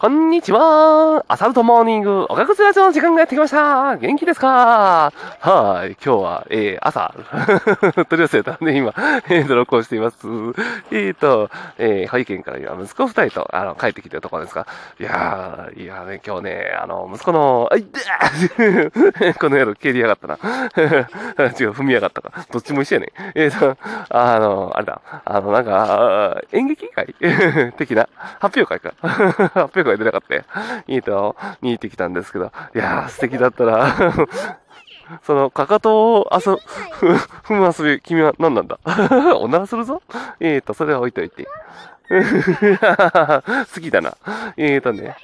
[0.00, 1.26] こんにちは。
[1.28, 3.98] アサルトモーニング、おかくつラジオの時間がやってきました。
[3.98, 5.12] 元気ですか？
[5.40, 5.90] はい。
[6.02, 7.14] 今日は、えー、朝、
[8.08, 8.94] 取り寄せたんで、今、
[9.28, 10.16] えーと、録音しています。
[10.90, 14.66] えーと、えー、保育園から今、息子二人と、あの、帰ってきてるところですが、
[14.98, 17.84] いやー、いやね、今日ね、あの、息子の、あいっ
[19.38, 20.38] この野郎、蹴りやがったな。
[20.80, 22.46] 違う、踏みやがったか。
[22.50, 23.12] どっちも一緒やね。
[23.34, 23.76] えーと、
[24.08, 27.14] あの、あれだ、あの、なんか、演劇会？
[27.76, 28.08] 的な、
[28.38, 28.94] 発表会か。
[29.06, 30.44] 発表会出なかったよ。
[30.86, 33.94] いいと、に行ってきたんですけど、いやー、素敵だったな。
[35.24, 36.52] その、かかとを遊
[37.00, 38.78] ぶ、 踏む遊び、君は何なんだ？
[39.40, 40.02] おならするぞ？
[40.38, 41.46] えーと、それは置いといて。
[42.08, 44.16] 好きだな。
[44.56, 45.16] えーとね。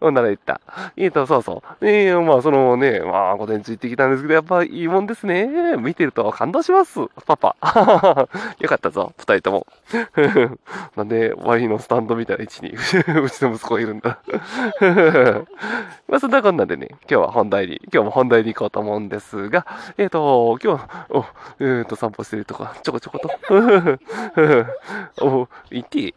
[0.00, 0.60] ほんなら言った。
[0.96, 1.86] えーと、そうそう。
[1.86, 5.76] ええまあ、そのね、まあ、午前中行ってきたんですけど、やっぱいいもんですね。
[5.78, 7.00] 見てると感動します。
[7.26, 7.56] パパ。
[8.58, 9.66] よかったぞ、二人とも。
[10.96, 12.70] なんで、ワインのスタンドみたいな位置に、
[13.22, 14.18] うちの息子がいるんだ。
[16.08, 19.66] まあ、そんなこんなでね、今日は本題に、今日も本題に行こうと思うんですが、
[19.98, 21.24] えっ、と、今日、お、
[21.60, 23.30] えっ、ー、と、散歩してるとか、ちょこちょこと。
[25.20, 26.14] お、行っていい？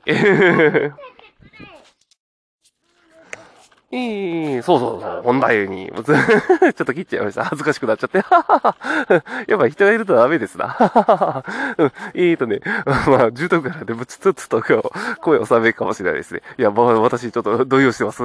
[3.96, 7.46] ええそうそうそう、本題に、 ちょっと切っちゃいました。
[7.46, 8.18] 恥ずかしくなっちゃって。
[9.48, 10.76] やっぱ人がいるとダメですな。
[11.78, 14.64] うん、えーとね、まあ、住宅からでぶつつつと
[15.22, 16.42] 声を収めるかもしれないですね。
[16.58, 18.24] いや、まあ、私ちょっと動揺してます。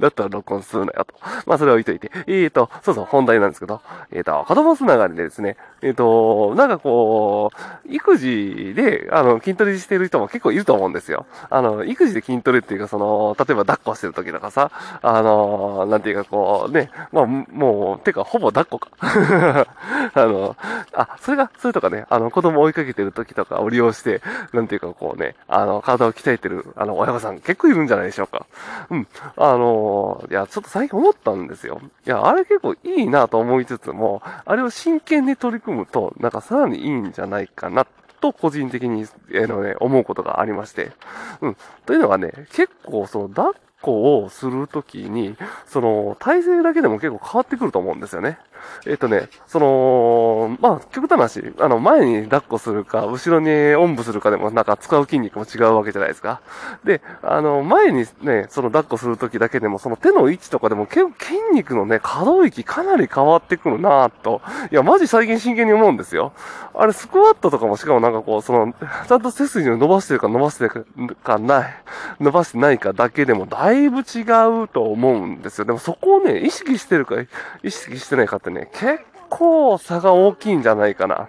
[0.00, 1.14] だったら録音するなよと。
[1.46, 2.10] まあ、それは置いといて。
[2.26, 11.26] えーと、そうそう、本題なんですけど、えーと、子供つながりでですね、えーと、なんかこう、育児で、あの、筋トレしてる人も結構いると思うんですよ。
[11.48, 14.70] あの、育児で筋トレっていうか、その、例えば抱っこしてる時とかさ、
[15.02, 18.90] あのー、なんていうかこうね、まあ、もう、てか、ほぼ抱っこか。
[20.14, 20.56] あの、
[20.94, 24.20] あ、それが、それとかね、あの、子供追いかけてる時とかを利用して、
[24.52, 28.46] なんていうかこうね、あの、体を鍛えてる、あの、親御さん結構いるんじゃないでしょうか。
[28.90, 29.06] うん。
[29.36, 31.80] あのー、いや、ちょっと最近思ったんですよ。
[32.06, 37.86] いや、あれ結構いいなと思いつつも、あれを真剣に取り組むと、なんかさらにいいんじゃないかな
[38.20, 40.92] と個人的に、えのね、思うことがありまして。
[41.40, 41.56] うん。
[41.84, 48.38] というのがね、結構その、抱っこをするときに、その、体勢だけでも結構変わってくると思うんですよね。
[48.86, 56.40] えっ、とね、その、まあ、極端な話、あの、前に抱っこするか、後ろにおんぶするかでも、なんか使う筋肉も違うわけじゃないですか。
[56.84, 64.42] で、あの、前にね、その抱っこするときだけでも、その手の位置とかでも結構筋肉のね、可動域かなり変わってくるなぁと。
[64.70, 66.32] いや、マジ最近真剣に思うんですよ。
[66.74, 68.72] あれ、スクワットとかもしかもなんかこう、その、
[69.08, 71.74] ちゃんと背筋を伸ばしてるか伸ばしてるかない、
[72.20, 74.22] 伸ばしてないかだけでも、だいだいぶ違
[74.64, 75.64] うと思うんですよ。
[75.64, 77.16] でもそこをね、意識してるか、
[77.62, 79.00] 意識してないかってね、結
[79.30, 81.28] 構差が大きいんじゃないかな。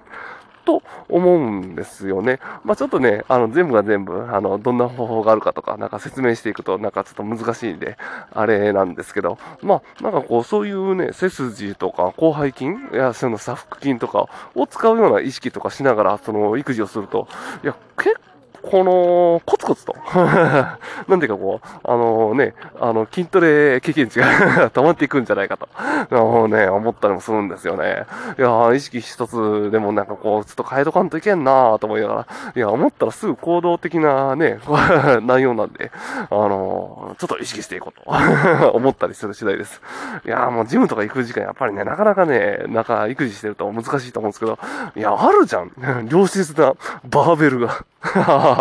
[0.65, 2.39] と思うんですよね。
[2.63, 7.97] まあちょっとね、あの全部が全部、あの、どんな方法があるかとか、なんか説明していくと、なんかちょっと難しいんで、
[8.33, 17.27] あれなんですけど、まあなんかこう、そういうね、背筋とか、広背筋、いや、その左腹筋とかを使うような意識とかしながら、その育児をすると、
[17.63, 18.32] いや、結構
[18.73, 20.79] この、コツコツと な
[21.15, 28.07] んていうかこう、あのね、あの、筋トレ経験値が 溜まっていくんじゃないかと、あのね、思ったりもするんですよね。
[28.35, 34.57] いや意識一つでもなんかこう、ちょっと変えとかんといけんなと思いながら、いや、思ったらすぐ行動的なね、
[35.21, 35.91] 内容なんで、
[36.31, 39.83] あのちょっと意識していこうと思ったりする次第です。
[40.25, 44.57] いやもうジムとか行く時間やっぱりね、なかなかね、なんか育児してると難しいと思うんですけど、
[44.95, 45.69] いや、あるじゃん。
[46.09, 46.73] 良質な
[47.03, 47.85] バーベルが。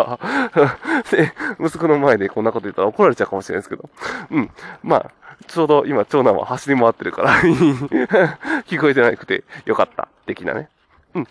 [1.11, 3.89] で、息子の前でこんなこと言ったら怒られちゃうかもしれないですけど。
[4.31, 4.49] うん。
[4.83, 5.11] まあ、
[5.47, 7.31] ちょうど今長男は走り回ってるから
[8.65, 10.07] 聞こえてなくてよかった。
[10.25, 10.69] 的なね。
[11.15, 11.27] うん。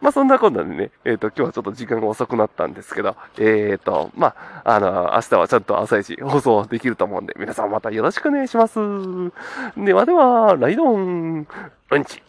[0.00, 8.78] まあそんなことでね、えっ、ー、と、今日はちょっと時間が遅くなったんですけど、えっ、ー、と、まあ、あの、明日はちゃんと朝一放送できると思うんで、皆さんまたよろしくお願いします。
[9.76, 11.46] ではでは、ライドン、
[11.90, 12.22] うんち。